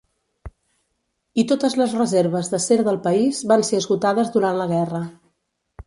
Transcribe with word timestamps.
I 1.41 1.45
totes 1.51 1.75
les 1.81 1.93
reserves 1.99 2.51
d'acer 2.55 2.81
del 2.91 2.99
país 3.07 3.43
van 3.53 3.69
ser 3.71 3.83
esgotades 3.85 4.37
durant 4.39 4.63
la 4.63 4.71
guerra. 4.77 5.09